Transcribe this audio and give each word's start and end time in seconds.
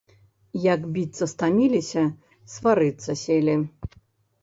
Як 0.63 0.81
біцца 0.95 1.27
стаміліся, 1.35 2.07
сварыцца 2.57 3.11
селі. 3.25 3.61